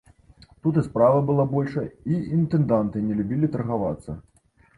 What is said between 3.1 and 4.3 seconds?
не любілі таргавацца.